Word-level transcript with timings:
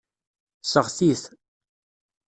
Seɣti-t. 0.71 1.23